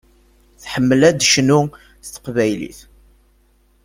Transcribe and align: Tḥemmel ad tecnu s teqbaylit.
Tḥemmel 0.63 1.01
ad 1.09 1.17
tecnu 1.19 1.61
s 2.05 2.07
teqbaylit. 2.13 2.79